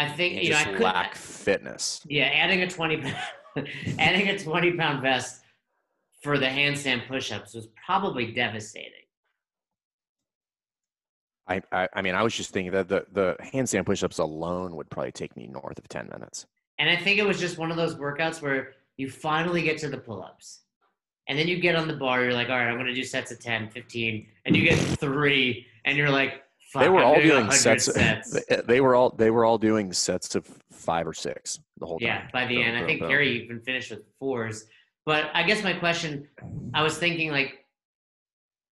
[0.00, 0.80] I think You you know I could.
[0.80, 2.00] lack fitness.
[2.08, 5.42] Yeah, adding a twenty, pound- adding a twenty pound vest
[6.22, 8.92] for the handstand push-ups was probably devastating.
[11.48, 14.88] I, I, I mean, I was just thinking that the, the handstand push-ups alone would
[14.90, 16.46] probably take me north of 10 minutes.
[16.78, 19.88] And I think it was just one of those workouts where you finally get to
[19.88, 20.60] the pull-ups.
[21.26, 23.02] And then you get on the bar, you're like, all right, I'm going to do
[23.04, 24.26] sets of 10, 15.
[24.44, 27.52] And you get three, and you're like, fuck, they were I'm all doing doing 100
[27.80, 28.46] sets, sets.
[28.46, 31.98] they- They were all they were all doing sets of five or six the whole
[32.00, 32.22] Yeah, time.
[32.26, 32.76] Yeah, by the Boom, end.
[32.78, 33.08] I think boom.
[33.10, 34.66] Kari even finished with fours.
[35.06, 36.28] But I guess my question,
[36.74, 37.64] I was thinking like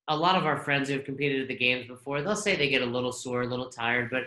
[0.08, 2.68] a lot of our friends who have competed at the games before, they'll say they
[2.68, 4.10] get a little sore, a little tired.
[4.10, 4.24] But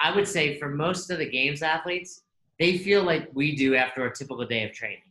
[0.00, 2.22] I would say for most of the games athletes,
[2.58, 5.02] they feel like we do after a typical day of training,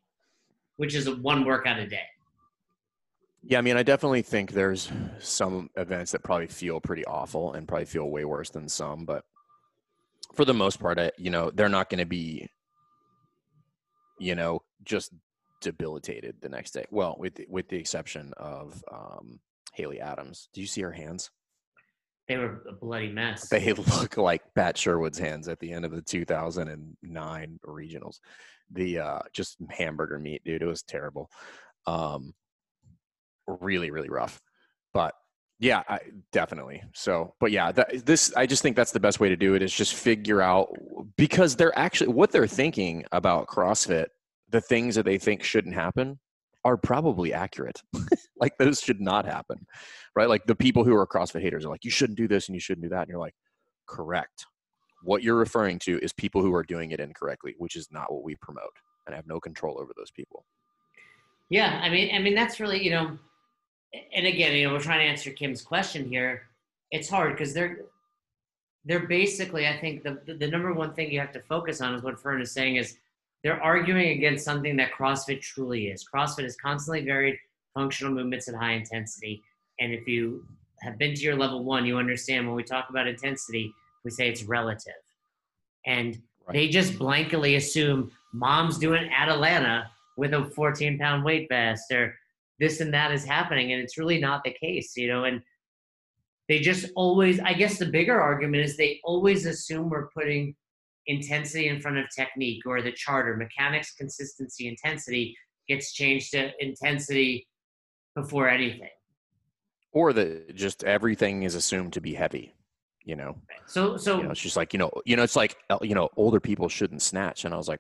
[0.78, 2.08] which is a one workout a day.
[3.50, 7.66] Yeah, I mean, I definitely think there's some events that probably feel pretty awful and
[7.66, 9.24] probably feel way worse than some, but
[10.34, 12.50] for the most part, I, you know, they're not going to be,
[14.20, 15.14] you know, just
[15.62, 16.86] debilitated the next day.
[16.92, 19.40] Well, with the, with the exception of um,
[19.74, 20.50] Haley Adams.
[20.54, 21.30] Do you see her hands?
[22.28, 23.48] They were a bloody mess.
[23.48, 28.20] They look like Pat Sherwood's hands at the end of the 2009 regionals.
[28.72, 30.62] The uh, just hamburger meat, dude.
[30.62, 31.32] It was terrible.
[31.86, 32.34] Um,
[33.48, 34.42] really, really rough.
[34.94, 35.14] But
[35.60, 36.00] yeah, I,
[36.32, 36.84] definitely.
[36.94, 39.62] So, but yeah, that, this I just think that's the best way to do it
[39.62, 40.70] is just figure out
[41.18, 44.08] because they're actually what they're thinking about CrossFit.
[44.50, 46.20] The things that they think shouldn't happen
[46.64, 47.82] are probably accurate.
[48.40, 49.66] like those should not happen,
[50.16, 50.30] right?
[50.30, 52.60] Like the people who are CrossFit haters are like, you shouldn't do this and you
[52.60, 53.36] shouldn't do that, and you're like,
[53.88, 54.46] correct.
[55.04, 58.24] What you're referring to is people who are doing it incorrectly, which is not what
[58.24, 58.74] we promote,
[59.06, 60.46] and I have no control over those people.
[61.50, 63.18] Yeah, I mean, I mean that's really you know,
[63.94, 66.44] and again, you know, we're trying to answer Kim's question here.
[66.92, 67.80] It's hard because they're
[68.86, 72.04] they're basically, I think the, the number one thing you have to focus on is
[72.04, 72.98] what Fern is saying is
[73.44, 76.06] they're arguing against something that CrossFit truly is.
[76.08, 77.38] CrossFit is constantly varied
[77.74, 79.44] functional movements at high intensity,
[79.80, 80.46] and if you
[80.82, 83.74] have been to your level one, you understand when we talk about intensity,
[84.06, 84.94] we say it's relative,
[85.86, 86.54] and Right.
[86.54, 92.16] they just blankly assume mom's doing Atalanta with a 14 pound weight vest or
[92.60, 95.42] this and that is happening and it's really not the case you know and
[96.48, 100.56] they just always i guess the bigger argument is they always assume we're putting
[101.08, 103.36] intensity in front of technique or the charter.
[103.36, 105.36] Mechanics consistency intensity
[105.68, 107.48] gets changed to intensity
[108.16, 108.90] before anything.
[109.92, 112.54] Or that just everything is assumed to be heavy,
[113.04, 113.38] you know.
[113.66, 115.96] so so you know, it's just like you know, you know, it's like uh, you
[115.96, 117.80] know, older people shouldn't snatch, and I was like,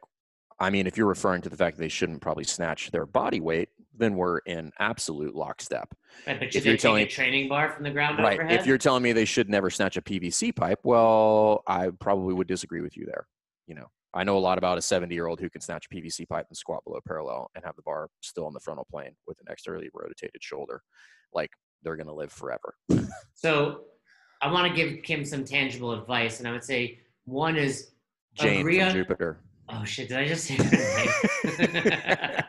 [0.59, 3.39] I mean, if you're referring to the fact that they shouldn't probably snatch their body
[3.39, 5.93] weight, then we're in absolute lockstep.
[6.25, 8.39] right, but if you're telling- a training bar from the ground Right.
[8.39, 12.33] overhead If you're telling me they should never snatch a PVC pipe, well, I probably
[12.33, 13.27] would disagree with you there.
[13.67, 15.89] You know, I know a lot about a 70 year old who can snatch a
[15.95, 19.15] PVC pipe and squat below parallel and have the bar still on the frontal plane
[19.27, 20.81] with an externally rotated shoulder.
[21.33, 21.51] Like
[21.83, 22.75] they're going to live forever.
[23.33, 23.81] so
[24.41, 27.91] i want to give kim some tangible advice and i would say one is
[28.35, 29.39] Jane Agree from on- Jupiter.
[29.69, 30.07] Oh shit!
[30.07, 32.43] Did I just say her name?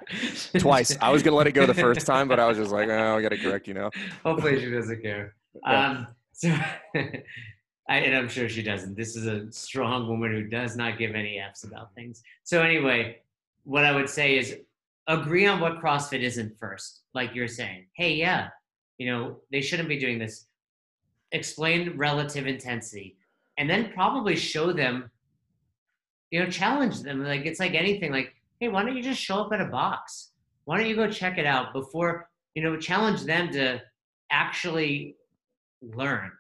[0.59, 0.97] Twice.
[1.01, 3.17] I was to let it go the first time, but I was just like, oh,
[3.17, 3.91] I got to correct you now.
[4.25, 5.35] Hopefully she doesn't care.
[5.67, 5.89] Yeah.
[5.89, 6.51] Um, so,
[7.89, 8.97] I, and I'm sure she doesn't.
[8.97, 12.23] This is a strong woman who does not give any f's about things.
[12.45, 13.23] So anyway,
[13.65, 14.57] what I would say is
[15.09, 17.01] agree on what CrossFit isn't first.
[17.13, 18.51] Like you're saying, hey, yeah,
[18.99, 20.47] you know they shouldn't be doing this.
[21.33, 23.17] Explain relative intensity,
[23.57, 25.11] and then probably show them
[26.31, 27.25] you know, challenge them.
[27.25, 28.13] Like it's like anything.
[28.13, 30.33] Like, hey, why don't you just show up at a box?
[30.65, 32.77] Why don't you go check it out before you know?
[32.77, 33.81] Challenge them to
[34.31, 35.17] actually
[35.81, 36.33] learn.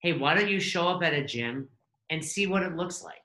[0.00, 1.68] Hey, why don't you show up at a gym
[2.10, 3.16] and see what it looks like?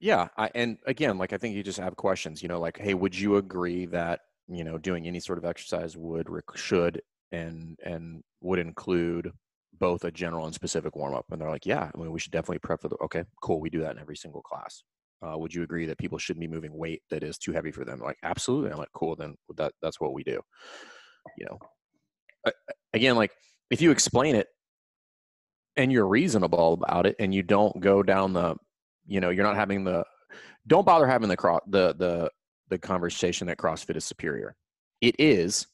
[0.00, 2.42] Yeah, I, and again, like I think you just have questions.
[2.42, 5.96] You know, like, hey, would you agree that you know doing any sort of exercise
[5.96, 9.30] would should and and would include
[9.78, 11.26] both a general and specific warm up.
[11.30, 12.96] And they're like, yeah, I mean, we should definitely prep for the.
[13.04, 13.60] Okay, cool.
[13.60, 14.82] We do that in every single class.
[15.20, 17.84] Uh, would you agree that people shouldn't be moving weight that is too heavy for
[17.84, 18.00] them?
[18.00, 18.70] Like, absolutely.
[18.70, 19.16] I'm like, cool.
[19.16, 20.40] Then that that's what we do.
[21.36, 22.52] You know,
[22.94, 23.32] again, like
[23.70, 24.46] if you explain it
[25.76, 28.56] and you're reasonable about it, and you don't go down the,
[29.06, 30.04] you know, you're not having the,
[30.66, 31.36] don't bother having the
[31.68, 32.30] the the
[32.68, 34.54] the conversation that CrossFit is superior.
[35.00, 35.66] It is,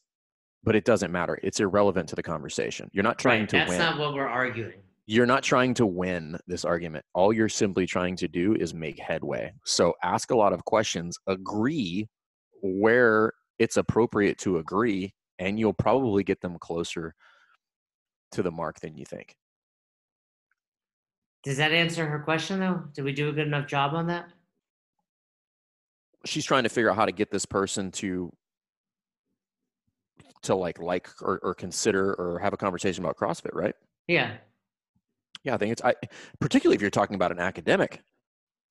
[0.65, 1.39] but it doesn't matter.
[1.43, 2.89] It's irrelevant to the conversation.
[2.91, 3.77] You're not trying right, to that's win.
[3.77, 4.73] That's not what we're arguing.
[5.05, 7.05] You're not trying to win this argument.
[7.13, 9.53] All you're simply trying to do is make headway.
[9.63, 12.09] So ask a lot of questions, agree
[12.63, 17.13] where it's appropriate to agree, and you'll probably get them closer
[18.31, 19.35] to the mark than you think.
[21.43, 22.81] Does that answer her question though?
[22.95, 24.25] Did we do a good enough job on that?
[26.25, 28.33] She's trying to figure out how to get this person to
[30.45, 33.75] to like like or, or consider or have a conversation about CrossFit, right?
[34.07, 34.31] Yeah.
[35.43, 35.93] Yeah, I think it's I
[36.39, 38.01] particularly if you're talking about an academic.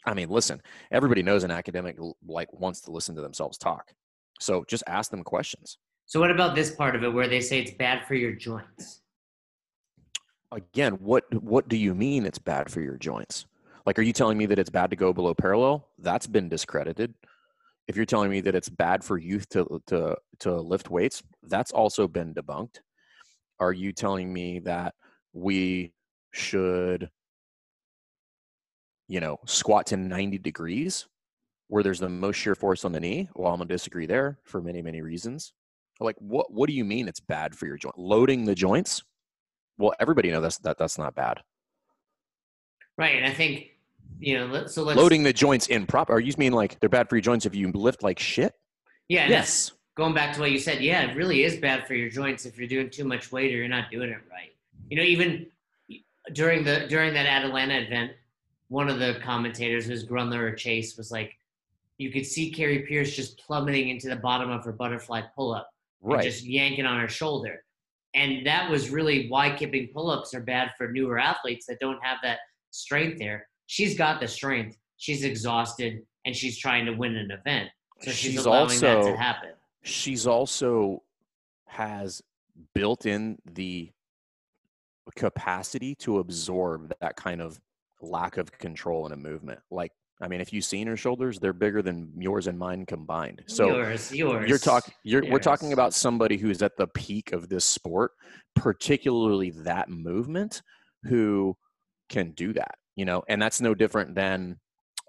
[0.06, 0.60] I mean, listen,
[0.90, 3.92] everybody knows an academic like wants to listen to themselves talk.
[4.40, 5.78] So just ask them questions.
[6.06, 9.00] So what about this part of it where they say it's bad for your joints?
[10.52, 13.46] Again, what what do you mean it's bad for your joints?
[13.86, 15.88] Like are you telling me that it's bad to go below parallel?
[15.98, 17.14] That's been discredited
[17.86, 21.72] if you're telling me that it's bad for youth to to to lift weights, that's
[21.72, 22.78] also been debunked.
[23.60, 24.94] Are you telling me that
[25.32, 25.92] we
[26.32, 27.10] should
[29.08, 31.06] you know squat to 90 degrees
[31.68, 33.28] where there's the most shear force on the knee?
[33.34, 35.52] Well, I'm going to disagree there for many many reasons.
[36.00, 37.98] Like what what do you mean it's bad for your joint?
[37.98, 39.02] Loading the joints?
[39.76, 41.40] Well, everybody knows that's that that's not bad.
[42.96, 43.73] Right, and I think
[44.24, 46.14] you know, so let's loading the joints in proper.
[46.14, 48.54] Are you mean like they're bad for your joints if you lift like shit?
[49.08, 49.28] Yeah.
[49.28, 49.72] Yes.
[49.96, 52.58] Going back to what you said, yeah, it really is bad for your joints if
[52.58, 54.52] you're doing too much weight or you're not doing it right.
[54.90, 55.46] You know, even
[56.32, 58.12] during the during that Atalanta event,
[58.68, 61.36] one of the commentators, was Grundler or Chase, was like,
[61.98, 65.70] you could see Kari Pierce just plummeting into the bottom of her butterfly pull up,
[66.00, 66.24] right?
[66.24, 67.62] Just yanking on her shoulder,
[68.14, 72.02] and that was really why kipping pull ups are bad for newer athletes that don't
[72.02, 72.38] have that
[72.70, 74.76] strength there she's got the strength.
[74.96, 77.70] She's exhausted and she's trying to win an event.
[78.02, 79.50] So she's, she's allowing also, that to happen.
[79.82, 81.02] She's also
[81.66, 82.22] has
[82.74, 83.90] built in the
[85.16, 87.60] capacity to absorb that kind of
[88.00, 89.60] lack of control in a movement.
[89.70, 93.42] Like, I mean, if you've seen her shoulders, they're bigger than yours and mine combined.
[93.46, 94.48] So yours, yours.
[94.48, 94.94] You're talking.
[95.02, 98.12] You're we're talking about somebody who's at the peak of this sport,
[98.54, 100.62] particularly that movement,
[101.02, 101.56] who
[102.08, 104.58] can do that you know, and that's no different than,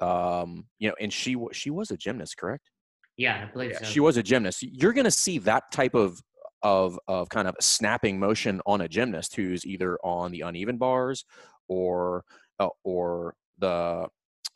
[0.01, 2.69] um, you know, and she she was a gymnast, correct?
[3.17, 3.85] Yeah, I believe yeah, so.
[3.85, 4.63] She was a gymnast.
[4.63, 6.21] You're going to see that type of
[6.63, 11.25] of of kind of snapping motion on a gymnast who's either on the uneven bars
[11.67, 12.23] or
[12.59, 14.07] uh, or the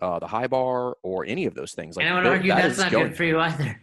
[0.02, 1.96] uh, the high bar or any of those things.
[1.96, 3.10] Like, and I would argue that that's not going.
[3.10, 3.80] good for you either.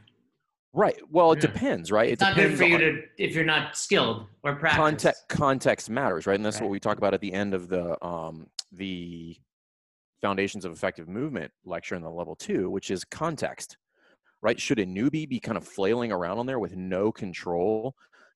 [0.73, 1.01] Right.
[1.11, 1.53] Well, it yeah.
[1.53, 2.09] depends, right?
[2.09, 4.77] It it's not good for you to if you're not skilled or practice.
[4.77, 6.35] Context context matters, right?
[6.35, 6.65] And that's right.
[6.65, 9.37] what we talk about at the end of the um the
[10.21, 13.77] foundations of effective movement lecture in the level two, which is context,
[14.43, 14.61] right?
[14.61, 17.95] Should a newbie be kind of flailing around on there with no control?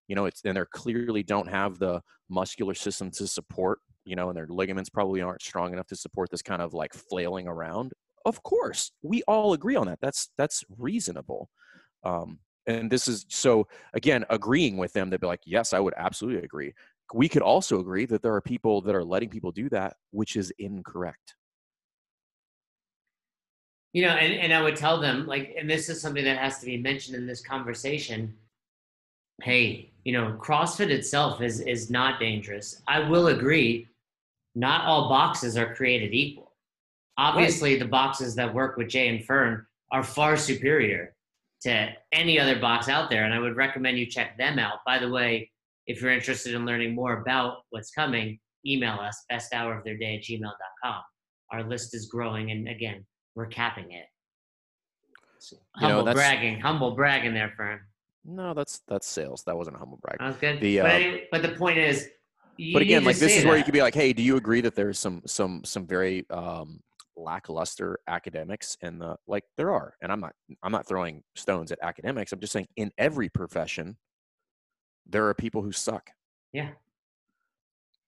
[0.09, 4.29] You know, it's and they clearly don't have the muscular system to support, you know,
[4.29, 7.93] and their ligaments probably aren't strong enough to support this kind of like flailing around.
[8.25, 10.01] Of course, we all agree on that.
[10.01, 11.49] That's that's reasonable.
[12.05, 15.95] Um, and this is so again agreeing with them they'd be like yes i would
[15.97, 16.73] absolutely agree
[17.15, 20.37] we could also agree that there are people that are letting people do that which
[20.37, 21.35] is incorrect.
[23.93, 26.61] You know and, and i would tell them like and this is something that has
[26.61, 28.35] to be mentioned in this conversation.
[29.43, 32.83] Hey you know crossfit itself is is not dangerous.
[32.87, 33.89] I will agree
[34.55, 36.53] not all boxes are created equal.
[37.19, 37.81] Obviously right.
[37.81, 41.15] the boxes that work with jay and fern are far superior
[41.63, 44.85] to any other box out there and i would recommend you check them out.
[44.87, 45.51] By the way
[45.91, 49.97] if you're interested in learning more about what's coming email us best hour of their
[49.97, 51.03] day at gmail.com
[51.53, 54.07] our list is growing and again we're capping it.
[55.77, 57.81] humble know, bragging, humble bragging there, Fern.
[58.25, 59.43] No, that's that's sales.
[59.45, 60.19] That wasn't a humble brag.
[60.19, 60.61] That's good.
[60.61, 62.09] The, uh, but, anyway, but, the point is,
[62.73, 63.49] but again, like this is that.
[63.49, 66.29] where you could be like, hey, do you agree that there's some some some very
[66.31, 66.81] um,
[67.17, 71.79] lackluster academics in the like there are, and I'm not I'm not throwing stones at
[71.83, 72.33] academics.
[72.33, 73.97] I'm just saying in every profession,
[75.11, 76.11] there are people who suck.
[76.53, 76.71] Yeah.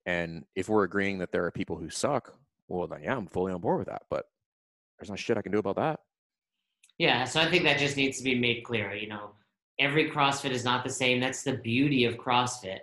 [0.07, 2.35] And if we're agreeing that there are people who suck,
[2.69, 4.03] well, then yeah, I'm fully on board with that.
[4.11, 4.27] But
[4.99, 6.01] there's no shit I can do about that.
[6.99, 8.95] Yeah, so I think that just needs to be made clear.
[8.95, 9.31] You know,
[9.79, 11.21] every CrossFit is not the same.
[11.21, 12.81] That's the beauty of CrossFit.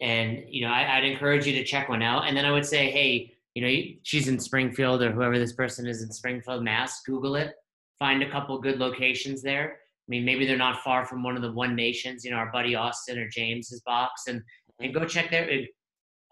[0.00, 2.26] And you know, I, would encourage you to check one out.
[2.26, 5.86] And then I would say, hey, you know, she's in Springfield or whoever this person
[5.86, 7.02] is in Springfield, Mass.
[7.02, 7.54] Google it.
[7.98, 9.78] Find a couple good locations there.
[10.08, 12.24] I mean, maybe they're not far from one of the One Nations.
[12.24, 14.42] You know, our buddy Austin or James's box, and
[14.80, 15.68] and go check their a,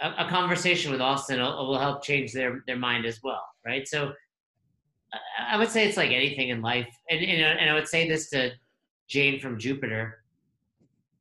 [0.00, 3.86] a conversation with Austin will, will help change their their mind as well, right?
[3.86, 4.12] So
[5.38, 8.30] I would say it's like anything in life, and and, and I would say this
[8.30, 8.52] to
[9.08, 10.24] Jane from Jupiter.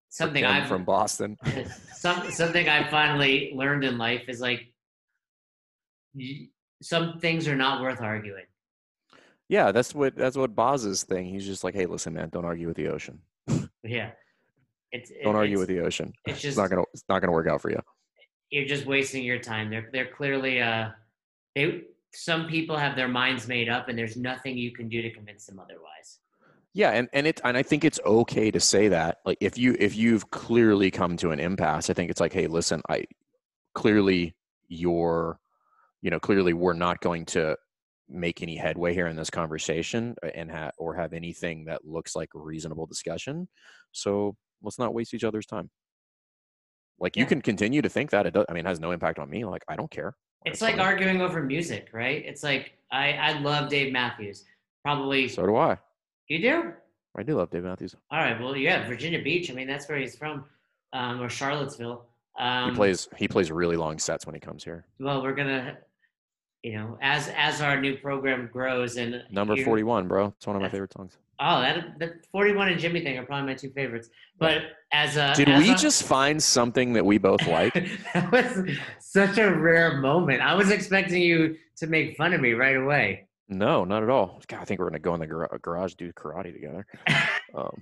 [0.09, 1.37] Something I'm from Boston.
[1.93, 4.73] some something I finally learned in life is like
[6.81, 8.45] some things are not worth arguing.
[9.49, 11.25] Yeah, that's what that's what Boz's thing.
[11.25, 13.19] He's just like, hey, listen, man, don't argue with the ocean.
[13.83, 14.11] yeah,
[14.91, 16.13] it's don't argue it's, with the ocean.
[16.25, 17.81] It's just it's not gonna it's not gonna work out for you.
[18.51, 19.69] You're just wasting your time.
[19.69, 20.89] They're they're clearly uh
[21.55, 21.81] they
[22.13, 25.45] some people have their minds made up and there's nothing you can do to convince
[25.45, 26.19] them otherwise
[26.73, 29.75] yeah and, and it and i think it's okay to say that like if you
[29.79, 33.03] if you've clearly come to an impasse i think it's like hey listen i
[33.73, 34.35] clearly
[34.67, 35.39] you're
[36.01, 37.55] you know clearly we're not going to
[38.09, 42.15] make any headway here in this conversation uh, and have or have anything that looks
[42.15, 43.47] like a reasonable discussion
[43.91, 45.69] so let's not waste each other's time
[46.99, 47.21] like yeah.
[47.21, 49.29] you can continue to think that it does i mean it has no impact on
[49.29, 52.23] me like i don't care it's like arguing over music, right?
[52.25, 54.45] It's like I I love Dave Matthews.
[54.83, 55.77] Probably So do I.
[56.27, 56.73] You do?
[57.17, 57.95] I do love Dave Matthews.
[58.11, 58.39] All right.
[58.39, 59.51] Well, yeah, Virginia Beach.
[59.51, 60.45] I mean, that's where he's from,
[60.93, 62.05] um, or Charlottesville.
[62.39, 63.09] Um, he plays.
[63.17, 64.85] He plays really long sets when he comes here.
[64.99, 65.77] Well, we're gonna,
[66.63, 70.33] you know, as as our new program grows and number forty one, bro.
[70.37, 71.17] It's one of my favorite songs.
[71.41, 74.09] Oh, that the 41 and Jimi thing are probably my two favorites.
[74.39, 77.73] But as a did as we a, just find something that we both like?
[78.13, 78.69] that was
[78.99, 80.41] such a rare moment.
[80.41, 83.27] I was expecting you to make fun of me right away.
[83.47, 84.41] No, not at all.
[84.47, 86.85] God, I think we're gonna go in the gar- garage do karate together.
[87.55, 87.81] um.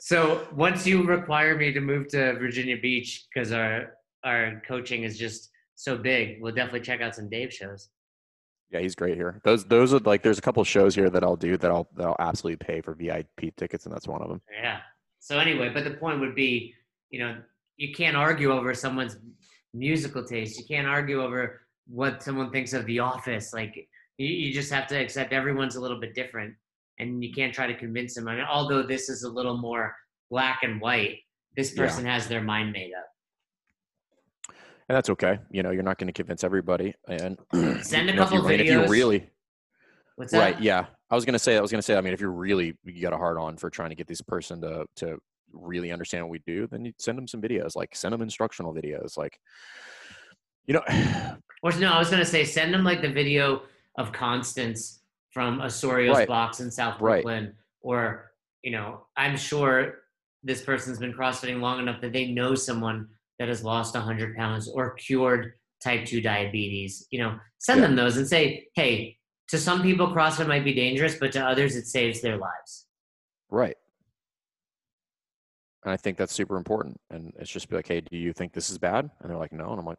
[0.00, 5.18] So once you require me to move to Virginia Beach because our our coaching is
[5.18, 7.88] just so big, we'll definitely check out some Dave shows.
[8.70, 9.40] Yeah, he's great here.
[9.44, 12.06] Those those are like there's a couple shows here that I'll do that I'll that
[12.06, 14.40] I'll absolutely pay for VIP tickets, and that's one of them.
[14.60, 14.80] Yeah.
[15.20, 16.74] So anyway, but the point would be,
[17.10, 17.36] you know,
[17.76, 19.16] you can't argue over someone's
[19.72, 20.58] musical taste.
[20.58, 23.52] You can't argue over what someone thinks of The Office.
[23.52, 26.54] Like you, you just have to accept everyone's a little bit different,
[26.98, 28.28] and you can't try to convince them.
[28.28, 29.94] I mean, although this is a little more
[30.30, 31.18] black and white,
[31.56, 32.14] this person yeah.
[32.14, 33.13] has their mind made up
[34.88, 35.38] and that's okay.
[35.50, 36.94] You know, you're not going to convince everybody.
[37.08, 37.38] And
[37.82, 38.60] send a couple you, videos.
[38.60, 39.30] If you really,
[40.16, 40.38] What's that?
[40.38, 40.60] Right.
[40.60, 40.86] Yeah.
[41.10, 42.76] I was going to say, I was going to say, I mean, if you're really,
[42.84, 45.18] you got a hard on for trying to get this person to, to
[45.52, 48.74] really understand what we do, then you send them some videos, like send them instructional
[48.74, 49.16] videos.
[49.16, 49.38] Like,
[50.66, 50.82] you know,
[51.62, 53.62] or no, I was going to say, send them like the video
[53.98, 56.28] of Constance from Osorio's right.
[56.28, 57.54] box in South Brooklyn, right.
[57.80, 60.02] or, you know, I'm sure
[60.44, 64.68] this person's been CrossFitting long enough that they know someone that has lost 100 pounds
[64.68, 67.86] or cured type 2 diabetes you know send yeah.
[67.86, 69.16] them those and say hey
[69.48, 72.86] to some people crossfit might be dangerous but to others it saves their lives.
[73.50, 73.76] Right.
[75.84, 78.52] And i think that's super important and it's just be like hey do you think
[78.52, 79.10] this is bad?
[79.20, 79.98] And they're like no and i'm like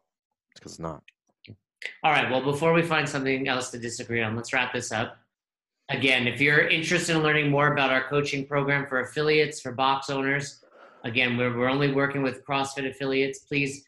[0.51, 1.03] it's because it's not.
[2.03, 5.17] All right well before we find something else to disagree on let's wrap this up.
[5.89, 10.09] Again if you're interested in learning more about our coaching program for affiliates for box
[10.09, 10.64] owners
[11.05, 13.39] Again, we're, we're only working with CrossFit affiliates.
[13.39, 13.85] Please,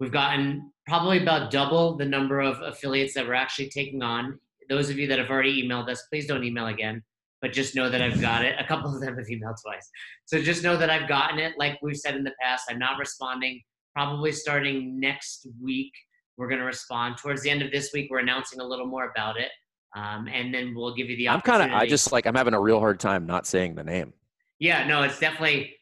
[0.00, 4.38] we've gotten probably about double the number of affiliates that we're actually taking on.
[4.70, 7.02] Those of you that have already emailed us, please don't email again,
[7.42, 8.54] but just know that I've got it.
[8.58, 9.88] A couple of them have emailed twice.
[10.24, 11.52] So just know that I've gotten it.
[11.58, 13.62] Like we've said in the past, I'm not responding.
[13.94, 15.92] Probably starting next week,
[16.38, 17.18] we're going to respond.
[17.18, 19.50] Towards the end of this week, we're announcing a little more about it.
[19.94, 22.54] Um, and then we'll give you the I'm kind of, I just like, I'm having
[22.54, 24.14] a real hard time not saying the name.
[24.58, 25.76] Yeah, no, it's definitely,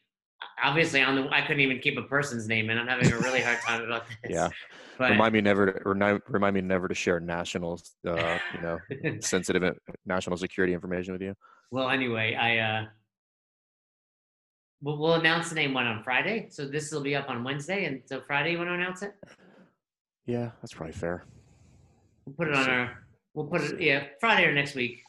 [0.62, 3.40] obviously on the I couldn't even keep a person's name, and I'm having a really
[3.40, 4.33] hard time about this.
[4.33, 4.48] Yeah.
[4.98, 8.78] But, remind me never to remind me never to share national, uh, you know,
[9.20, 9.72] sensitive uh,
[10.07, 11.35] national security information with you.
[11.70, 12.87] Well, anyway, I uh,
[14.83, 17.87] we'll, we'll announce the name one on Friday, so this will be up on Wednesday,
[17.87, 19.14] and so Friday you want to announce it?
[20.26, 21.24] Yeah, that's probably fair.
[22.26, 23.05] We'll put it on our.
[23.35, 25.02] We'll put it yeah Friday or next week.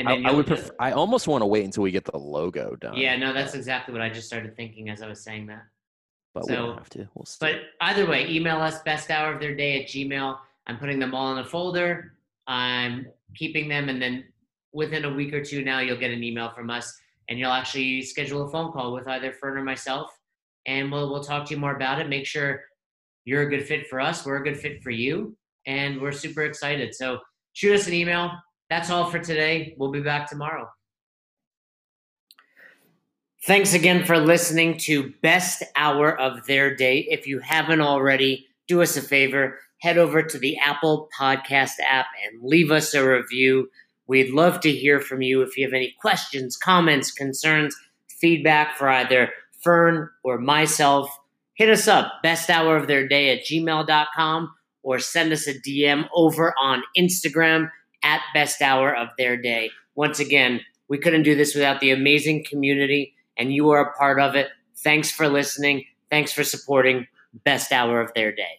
[0.00, 2.74] And I, I would prefer, I almost want to wait until we get the logo
[2.76, 2.96] done.
[2.96, 5.64] Yeah, no, that's exactly what I just started thinking as I was saying that.
[6.32, 7.08] But so, we don't have to.
[7.14, 7.36] We'll see.
[7.40, 10.38] but either way, email us best hour of their day at Gmail.
[10.66, 12.14] I'm putting them all in a folder.
[12.46, 14.24] I'm keeping them, and then
[14.72, 16.98] within a week or two now, you'll get an email from us,
[17.28, 20.10] and you'll actually schedule a phone call with either Fern or myself,
[20.66, 22.08] and we'll we'll talk to you more about it.
[22.08, 22.62] Make sure
[23.26, 24.24] you're a good fit for us.
[24.24, 25.36] We're a good fit for you,
[25.66, 26.94] and we're super excited.
[26.94, 27.18] So
[27.52, 28.30] shoot us an email
[28.70, 29.74] that's all for today.
[29.76, 30.70] We'll be back tomorrow.
[33.46, 37.06] Thanks again for listening to Best Hour of Their Day.
[37.10, 42.06] If you haven't already, do us a favor, head over to the Apple Podcast app
[42.24, 43.68] and leave us a review.
[44.06, 47.74] We'd love to hear from you if you have any questions, comments, concerns,
[48.20, 49.30] feedback for either
[49.64, 51.10] Fern or myself.
[51.54, 56.06] Hit us up, best hour of their day at gmail.com, or send us a DM
[56.14, 57.70] over on Instagram
[58.02, 59.70] at best hour of their day.
[59.94, 64.20] Once again, we couldn't do this without the amazing community and you are a part
[64.20, 64.48] of it.
[64.78, 65.84] Thanks for listening.
[66.10, 67.06] Thanks for supporting
[67.44, 68.58] Best Hour of Their Day.